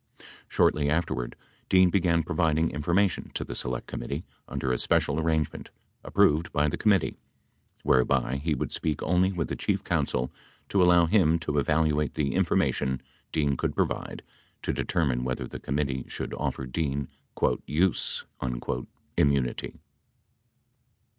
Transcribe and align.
72 0.17 0.25
Shortly 0.55 0.89
afterward, 0.89 1.35
Dean 1.69 1.91
began 1.91 2.23
providing 2.23 2.71
information 2.71 3.29
to 3.35 3.43
the 3.43 3.53
Select 3.53 3.85
Committee 3.85 4.25
imder 4.49 4.73
a 4.73 4.79
special 4.79 5.19
arrangement, 5.19 5.69
approved 6.03 6.51
by 6.51 6.67
the 6.67 6.75
committee, 6.75 7.17
whereby 7.83 8.37
he 8.37 8.55
would 8.55 8.71
speak 8.71 9.03
only 9.03 9.31
with 9.31 9.47
the 9.47 9.55
chief 9.55 9.83
counsel 9.83 10.31
to 10.69 10.81
allow 10.81 11.05
him 11.05 11.37
to 11.37 11.59
evaluate 11.59 12.15
the 12.15 12.33
information 12.33 12.99
Dean 13.31 13.55
could 13.55 13.75
provide 13.75 14.23
to 14.63 14.73
determine 14.73 15.23
whether 15.23 15.45
the 15.47 15.59
committee 15.59 16.05
should 16.07 16.33
offer 16.33 16.65
Dean 16.65 17.07
"use" 17.67 18.25
immunity. 19.17 19.75